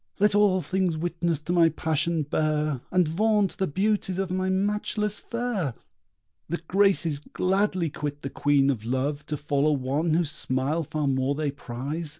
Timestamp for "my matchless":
4.31-5.19